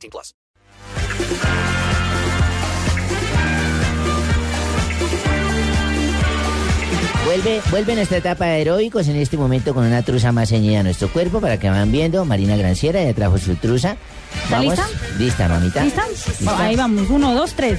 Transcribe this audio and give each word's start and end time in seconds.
18 0.00 0.10
plus. 0.10 0.34
Vuelve, 7.26 7.60
vuelve 7.70 7.94
nuestra 7.94 8.18
etapa 8.18 8.46
de 8.46 8.62
heroicos 8.62 9.06
en 9.06 9.14
este 9.14 9.36
momento 9.36 9.72
con 9.72 9.84
una 9.86 10.02
truza 10.02 10.32
más 10.32 10.48
ceñida 10.48 10.80
a 10.80 10.82
nuestro 10.82 11.08
cuerpo 11.12 11.40
para 11.40 11.60
que 11.60 11.70
van 11.70 11.92
viendo. 11.92 12.24
Marina 12.24 12.56
Granciera 12.56 13.04
ya 13.04 13.14
trajo 13.14 13.38
su 13.38 13.54
truza. 13.54 13.96
¿Está 14.44 14.56
Vamos. 14.56 14.76
lista? 14.76 14.88
Lista, 15.18 15.48
mamita. 15.48 15.84
¿Lista? 15.84 16.02
Ahí 16.58 16.74
vamos, 16.74 17.08
uno, 17.08 17.32
dos, 17.34 17.52
tres. 17.52 17.78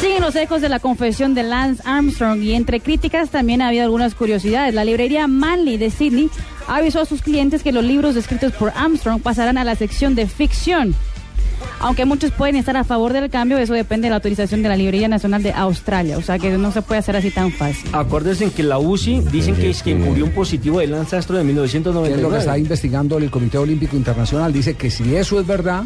Siguen 0.00 0.22
los 0.22 0.34
ecos 0.34 0.62
de 0.62 0.68
la 0.68 0.80
confesión 0.80 1.32
de 1.34 1.44
Lance 1.44 1.80
Armstrong 1.86 2.42
y 2.42 2.54
entre 2.54 2.80
críticas 2.80 3.30
también 3.30 3.62
ha 3.62 3.68
habido 3.68 3.84
algunas 3.84 4.16
curiosidades. 4.16 4.74
La 4.74 4.84
librería 4.84 5.28
Manley 5.28 5.76
de 5.76 5.90
Sydney 5.90 6.28
avisó 6.66 7.02
a 7.02 7.06
sus 7.06 7.22
clientes 7.22 7.62
que 7.62 7.70
los 7.70 7.84
libros 7.84 8.16
escritos 8.16 8.52
por 8.52 8.72
Armstrong 8.74 9.22
pasarán 9.22 9.58
a 9.58 9.64
la 9.64 9.76
sección 9.76 10.16
de 10.16 10.26
ficción. 10.26 10.96
Aunque 11.80 12.04
muchos 12.04 12.30
pueden 12.30 12.56
estar 12.56 12.76
a 12.76 12.84
favor 12.84 13.12
del 13.12 13.28
cambio, 13.28 13.58
eso 13.58 13.74
depende 13.74 14.06
de 14.06 14.10
la 14.10 14.16
autorización 14.16 14.62
de 14.62 14.68
la 14.68 14.76
Librería 14.76 15.08
Nacional 15.08 15.42
de 15.42 15.52
Australia. 15.52 16.16
O 16.16 16.22
sea 16.22 16.38
que 16.38 16.50
no 16.50 16.70
se 16.70 16.82
puede 16.82 17.00
hacer 17.00 17.16
así 17.16 17.30
tan 17.30 17.50
fácil. 17.50 17.90
Acuérdense 17.92 18.50
que 18.50 18.62
la 18.62 18.78
UCI 18.78 19.20
dicen 19.32 19.56
que 19.56 19.70
es 19.70 19.82
que 19.82 19.94
murió 19.94 20.24
un 20.24 20.30
positivo 20.30 20.78
de 20.78 20.86
Lance 20.86 21.16
Astro 21.16 21.38
de 21.38 21.44
que 21.44 21.50
es 21.50 21.54
lo 21.54 22.30
que 22.30 22.38
está 22.38 22.52
1999. 22.52 22.58
investigando 22.58 23.18
el 23.18 23.30
Comité 23.30 23.58
Olímpico 23.58 23.96
Internacional. 23.96 24.52
Dice 24.52 24.74
que 24.74 24.90
si 24.90 25.14
eso 25.16 25.40
es 25.40 25.46
verdad, 25.46 25.84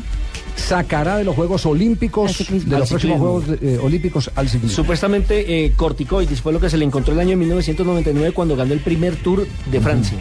sacará 0.57 1.17
de 1.17 1.25
los 1.25 1.35
Juegos 1.35 1.65
Olímpicos, 1.67 2.47
de 2.49 2.79
los 2.79 2.89
próximos. 2.89 3.19
Juegos 3.19 3.45
eh, 3.63 3.79
Olímpicos 3.83 4.31
al 4.35 4.49
ciclismo. 4.49 4.77
Supuestamente 4.77 5.65
eh, 5.65 5.73
corticoides 5.77 6.41
fue 6.41 6.53
lo 6.53 6.61
que 6.61 6.71
se 6.71 6.77
le 6.77 6.85
encontró 6.85 7.15
el 7.15 7.21
año 7.21 7.37
1999 7.37 8.33
cuando 8.33 8.57
ganó 8.57 8.73
el 8.73 8.81
primer 8.81 9.17
Tour 9.17 9.47
de 9.71 9.81
Francia. 9.81 10.19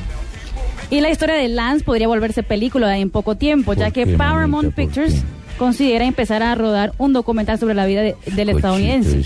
Y 0.89 1.01
la 1.01 1.09
historia 1.09 1.35
de 1.35 1.47
Lance 1.47 1.83
podría 1.83 2.07
volverse 2.07 2.43
película 2.43 2.97
en 2.97 3.09
poco 3.09 3.35
tiempo, 3.35 3.73
ya 3.73 3.85
¿Por 3.85 3.93
que 3.93 4.07
Paramount 4.07 4.73
Pictures 4.75 5.13
qué? 5.13 5.44
Considera 5.57 6.05
empezar 6.05 6.43
a 6.43 6.53
rodar 6.55 6.91
un 6.97 7.13
documental 7.13 7.57
sobre 7.59 7.73
la 7.75 7.85
vida 7.85 8.01
de- 8.01 8.15
del 8.35 8.49
estadounidense. 8.49 9.17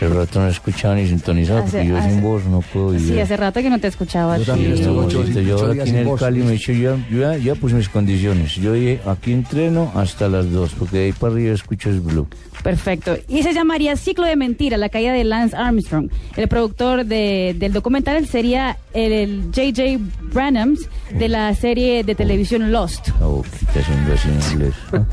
El 0.00 0.14
rato 0.14 0.40
no 0.40 0.46
he 0.48 0.50
escuchado 0.50 0.94
ni 0.94 1.06
sintonizado 1.06 1.58
Hace- 1.58 1.70
porque 1.72 1.86
yo 1.88 1.96
hace- 1.98 2.10
sin 2.10 2.22
voz 2.22 2.44
no 2.46 2.60
puedo 2.60 2.98
Sí, 2.98 3.10
oír. 3.12 3.20
hace 3.20 3.36
rato 3.36 3.60
que 3.60 3.68
no 3.70 3.78
te 3.78 3.88
escuchaba. 3.88 4.38
Yo 4.38 4.44
también 4.44 4.76
sí. 4.76 4.82
estuve 4.82 4.98
ocho- 4.98 5.18
Abuelito, 5.18 5.40
yo 5.40 5.56
ocho 5.56 5.72
días 5.72 5.82
aquí 5.82 5.90
en 5.90 5.96
el 5.96 6.04
voz. 6.06 6.20
Cali 6.20 6.40
me 6.40 6.46
he 6.48 6.52
dicho, 6.52 6.72
ya, 6.72 6.96
yo 7.10 7.20
ya, 7.20 7.36
ya 7.36 7.54
puse 7.54 7.74
mis 7.74 7.88
condiciones. 7.88 8.54
Yo 8.56 8.72
dije, 8.72 9.00
aquí 9.06 9.32
entreno 9.32 9.92
hasta 9.94 10.28
las 10.28 10.50
dos, 10.50 10.72
porque 10.78 10.96
de 10.98 11.04
ahí 11.06 11.12
para 11.12 11.34
arriba 11.34 11.54
escucho 11.54 11.90
el 11.90 12.00
blue. 12.00 12.26
Perfecto. 12.62 13.16
Y 13.28 13.42
se 13.42 13.54
llamaría 13.54 13.96
Ciclo 13.96 14.26
de 14.26 14.36
Mentira, 14.36 14.76
la 14.76 14.90
caída 14.90 15.12
de 15.14 15.24
Lance 15.24 15.56
Armstrong. 15.56 16.10
El 16.36 16.46
productor 16.48 17.06
de- 17.06 17.54
del 17.58 17.72
documental 17.72 18.26
sería 18.26 18.76
el, 18.92 19.44
J.J. 19.54 19.98
Branhams 20.32 20.80
de 21.18 21.28
la 21.28 21.54
serie 21.54 22.04
de 22.04 22.14
televisión 22.14 22.70
Lost. 22.70 23.08
La 23.18 23.26
boquita 23.26 23.80
haciendo 23.80 24.12
así 24.12 24.28
en 24.28 24.52
inglés. 24.52 24.74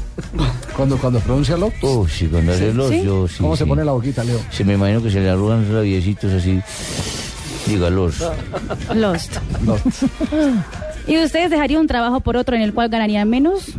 Cuando, 0.75 0.97
cuando 0.97 1.19
pronuncia 1.19 1.57
lo, 1.57 1.71
Oh, 1.81 2.07
sí, 2.07 2.27
cuando 2.27 2.51
hace 2.51 2.71
los, 2.71 2.89
¿Sí? 2.91 3.01
yo 3.03 3.27
sí. 3.27 3.37
¿cómo 3.39 3.55
se 3.55 3.63
sí. 3.63 3.69
pone 3.69 3.83
la 3.83 3.93
boquita, 3.93 4.23
Leo? 4.23 4.39
Se 4.51 4.63
me 4.63 4.76
imagino 4.77 5.01
que 5.03 5.11
se 5.11 5.19
le 5.19 5.29
arrugan 5.29 5.71
rabiecitos 5.71 6.31
así. 6.33 6.61
Dígalos. 7.67 8.23
Lost. 8.95 9.37
No. 9.65 9.75
¿Y 11.07 11.17
ustedes 11.17 11.49
dejarían 11.49 11.81
un 11.81 11.87
trabajo 11.87 12.21
por 12.21 12.37
otro 12.37 12.55
en 12.55 12.61
el 12.61 12.73
cual 12.73 12.89
ganarían 12.89 13.29
menos? 13.29 13.73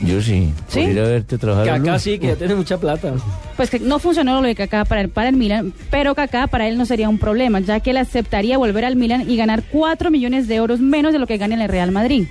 Yo 0.00 0.20
sí. 0.20 0.52
¿Sí? 0.68 0.80
Por 0.80 0.90
ir 0.90 1.00
a 1.00 1.02
verte 1.04 1.38
trabajar. 1.38 2.00
Sí, 2.00 2.18
que 2.18 2.28
ya 2.28 2.36
tiene 2.36 2.54
mucha 2.54 2.78
plata. 2.78 3.12
Pues 3.56 3.70
que 3.70 3.78
no 3.78 3.98
funcionó 3.98 4.40
lo 4.40 4.46
de 4.48 4.54
Kaká 4.54 4.84
para 4.84 5.00
el, 5.02 5.08
para 5.08 5.28
el 5.28 5.36
Milan, 5.36 5.72
pero 5.90 6.14
Kaká 6.14 6.48
para 6.48 6.66
él 6.66 6.76
no 6.76 6.86
sería 6.86 7.08
un 7.08 7.18
problema, 7.18 7.60
ya 7.60 7.78
que 7.80 7.90
él 7.90 7.98
aceptaría 7.98 8.58
volver 8.58 8.84
al 8.84 8.96
Milan 8.96 9.30
y 9.30 9.36
ganar 9.36 9.62
4 9.70 10.10
millones 10.10 10.48
de 10.48 10.56
euros 10.56 10.80
menos 10.80 11.12
de 11.12 11.20
lo 11.20 11.26
que 11.26 11.36
gana 11.36 11.54
en 11.54 11.60
el 11.60 11.68
Real 11.68 11.92
Madrid. 11.92 12.26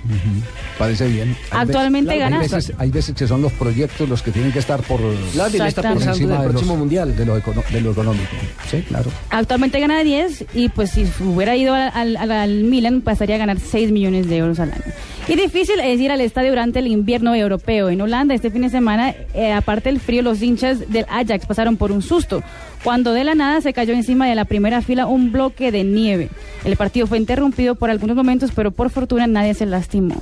Parece 0.82 1.06
bien. 1.08 1.36
Hay 1.50 1.60
Actualmente 1.60 2.08
veces- 2.10 2.20
gana- 2.20 2.36
Hay 2.40 2.48
veces, 2.48 2.72
hay 2.78 2.90
veces 2.90 3.14
que 3.14 3.26
son 3.28 3.40
los 3.40 3.52
proyectos 3.52 4.08
los 4.08 4.20
que 4.22 4.30
tienen 4.32 4.50
que 4.52 4.58
estar 4.58 4.82
por, 4.82 4.98
Claro, 5.00 5.48
está 5.50 5.68
Exactamente. 5.68 6.04
pensando 6.06 6.34
en 6.34 6.40
el 6.40 6.42
de, 6.42 6.48
próximo 6.50 6.72
los- 6.72 6.78
mundial. 6.80 7.16
de, 7.16 7.24
lo 7.26 7.36
econo- 7.38 7.62
de 7.70 7.80
lo 7.80 7.92
económico. 7.92 8.30
Sí, 8.70 8.82
claro. 8.88 9.10
Actualmente 9.30 9.78
gana 9.80 10.02
10 10.02 10.44
y 10.54 10.68
pues 10.70 10.90
si 10.90 11.06
hubiera 11.20 11.56
ido 11.56 11.72
al- 11.74 12.16
al 12.16 12.64
Milan 12.64 13.00
pasaría 13.00 13.36
a 13.36 13.38
ganar 13.38 13.58
6 13.60 13.92
millones 13.92 14.28
de 14.28 14.36
euros 14.38 14.58
al 14.58 14.72
año. 14.72 14.82
Y 15.28 15.36
difícil 15.36 15.78
es 15.78 16.00
ir 16.00 16.10
al 16.10 16.20
estadio 16.20 16.50
durante 16.50 16.80
el 16.80 16.88
invierno 16.88 17.32
europeo. 17.34 17.88
En 17.88 18.00
Holanda 18.00 18.34
este 18.34 18.50
fin 18.50 18.62
de 18.62 18.70
semana, 18.70 19.14
eh, 19.34 19.52
aparte 19.52 19.88
del 19.88 20.00
frío, 20.00 20.20
los 20.22 20.42
hinchas 20.42 20.90
del 20.90 21.06
Ajax 21.08 21.46
pasaron 21.46 21.76
por 21.76 21.92
un 21.92 22.02
susto. 22.02 22.42
Cuando 22.82 23.12
de 23.12 23.22
la 23.22 23.36
nada 23.36 23.60
se 23.60 23.72
cayó 23.72 23.94
encima 23.94 24.26
de 24.26 24.34
la 24.34 24.44
primera 24.44 24.82
fila 24.82 25.06
un 25.06 25.30
bloque 25.30 25.70
de 25.70 25.84
nieve. 25.84 26.28
El 26.64 26.76
partido 26.76 27.06
fue 27.06 27.18
interrumpido 27.18 27.76
por 27.76 27.90
algunos 27.90 28.16
momentos, 28.16 28.50
pero 28.52 28.72
por 28.72 28.90
fortuna 28.90 29.28
nadie 29.28 29.54
se 29.54 29.64
lastimó. 29.66 30.16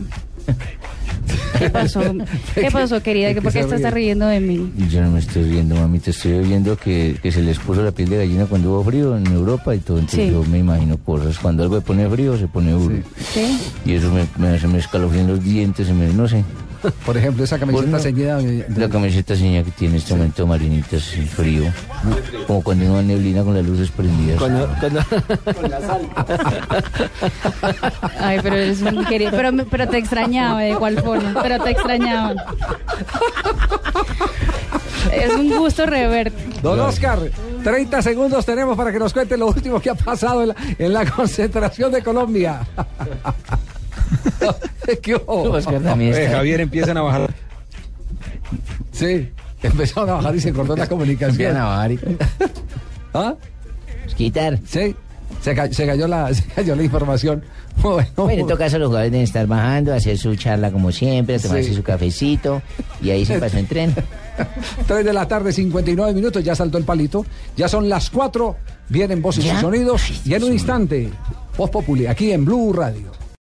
¿Qué 1.59 1.69
pasó? 1.71 2.01
¿Qué 2.55 2.71
pasó, 2.71 3.03
querida? 3.03 3.29
¿De 3.29 3.35
qué 3.35 3.43
¿Por 3.43 3.53
qué 3.53 3.61
estás 3.61 3.93
riendo 3.93 4.27
de 4.27 4.41
mí? 4.41 4.73
Yo 4.91 5.03
no 5.03 5.11
me 5.11 5.19
estoy 5.21 5.45
viendo, 5.45 5.75
mami, 5.77 5.99
te 5.99 6.11
estoy 6.11 6.41
viendo 6.41 6.77
que, 6.77 7.17
que 7.23 7.31
se 7.31 7.43
les 7.43 7.59
puso 7.59 7.83
la 7.83 7.93
piel 7.93 8.09
de 8.09 8.17
gallina 8.19 8.47
cuando 8.47 8.71
hubo 8.71 8.85
frío 8.85 9.17
en 9.17 9.27
Europa 9.27 9.75
y 9.75 9.79
todo. 9.79 9.99
Entonces 9.99 10.29
Sí. 10.29 10.33
yo 10.33 10.43
me 10.45 10.59
imagino 10.59 10.97
cosas. 10.99 11.39
Cuando 11.39 11.63
algo 11.63 11.77
se 11.77 11.83
pone 11.83 12.09
frío, 12.09 12.37
se 12.39 12.47
pone 12.49 12.73
duro. 12.73 12.97
¿Sí? 13.33 13.59
Y 13.85 13.93
eso 13.93 14.11
me, 14.11 14.27
me, 14.39 14.59
se 14.59 14.67
me 14.69 14.79
escalofrían 14.79 15.27
los 15.27 15.45
dientes, 15.45 15.87
se 15.87 15.93
me, 15.93 16.13
no 16.13 16.27
sé. 16.27 16.43
Por 17.05 17.17
ejemplo, 17.17 17.45
esa 17.45 17.59
camiseta 17.59 17.83
Bueno, 17.85 17.99
ceñida 17.99 18.39
de- 18.39 18.67
La 18.77 18.89
camiseta 18.89 19.37
seña 19.37 19.63
que 19.63 19.71
tiene 19.73 19.95
en 19.97 20.01
este 20.01 20.15
momento 20.15 20.47
Marinita 20.47 20.97
es 20.97 21.05
frío. 21.35 21.65
Como 22.47 22.63
cuando 22.63 22.85
no 22.87 22.99
hay 22.99 23.05
neblina 23.07 23.43
con 23.43 23.55
las 23.55 23.65
luces 23.67 23.91
prendidas. 23.91 24.39
Cuando, 24.39 24.69
cuando- 24.81 25.01
Ay, 28.19 28.39
pero 28.43 28.57
eres 28.57 28.81
un 28.83 29.05
querido. 29.05 29.31
Pero, 29.71 29.89
te 29.89 29.99
extrañaba, 29.99 30.61
de 30.61 30.71
igual 30.71 31.01
forma. 31.03 31.43
Pero 31.43 31.63
te 31.63 31.71
extrañaba. 31.71 32.35
Es 35.13 35.35
un 35.35 35.57
gusto 35.59 35.87
reverte. 35.87 36.61
Don 36.63 36.79
Oscar, 36.81 37.19
30 37.65 38.03
segundos 38.03 38.45
tenemos 38.47 38.77
para 38.77 38.93
que 38.93 38.99
nos 38.99 39.13
cuente 39.13 39.37
lo 39.37 39.49
último 39.49 39.81
que 39.81 39.91
ha 39.91 39.95
pasado 39.95 40.43
en 40.43 40.49
la, 40.49 40.57
en 40.79 40.93
la 40.93 41.11
concentración 41.11 41.93
de 41.93 42.03
Colombia. 42.03 42.61
¿Qué 46.11 46.19
está- 46.25 46.37
Javier, 46.37 46.61
empiezan 46.61 46.97
a 46.97 47.03
bajar. 47.03 47.35
Sí, 48.93 49.29
empezaron 49.63 50.11
a 50.11 50.15
bajar 50.15 50.35
y 50.37 50.41
se 50.41 50.53
cortó 50.53 50.77
la 50.77 50.87
comunicación. 50.89 51.31
Empiezan 51.31 51.57
a 51.57 51.65
bajar 51.65 51.93
y- 51.93 51.99
¿Ah? 53.15 53.35
Quitar. 54.17 54.59
Sí, 54.67 54.95
se, 55.41 55.55
ca- 55.55 55.73
se 55.73 55.87
cayó 55.87 56.07
la, 56.07 56.33
se 56.35 56.45
cayó 56.45 56.75
la 56.77 56.83
información. 56.83 57.43
Bueno, 57.81 58.07
Bueno, 58.17 58.41
en 58.43 58.47
todo 58.47 58.59
caso 58.59 58.79
los 58.79 58.89
jugadores 58.89 59.13
deben 59.13 59.25
estar 59.25 59.47
bajando, 59.47 59.95
hacer 59.95 60.19
su 60.19 60.35
charla 60.37 60.71
como 60.71 60.93
siempre, 60.93 61.39
tomarse 61.39 61.69
Sí. 61.71 61.75
su 61.75 61.83
cafecito 61.83 62.61
y 63.01 63.11
ahí 63.11 63.25
se 63.25 63.39
pasó 63.39 63.57
en 63.57 63.67
tren. 63.67 63.95
3 64.87 65.05
de 65.05 65.13
la 65.13 65.27
tarde, 65.29 65.53
59 65.53 66.13
minutos, 66.13 66.43
ya 66.45 66.55
saltó 66.55 66.77
el 66.79 66.85
palito. 66.85 67.25
Ya 67.57 67.69
son 67.69 67.89
las 67.89 68.11
4, 68.11 68.57
vienen 68.89 69.23
voces 69.23 69.45
¿Ya? 69.45 69.55
y 69.55 69.61
sonidos. 69.61 70.03
Ay, 70.09 70.21
Y 70.27 70.35
en 70.35 70.45
un 70.45 70.53
instante, 70.53 71.11
Voz 71.57 71.71
Populi, 71.71 72.07
aquí 72.07 72.33
en 72.33 72.45
Blue 72.45 72.73
Radio. 72.73 73.13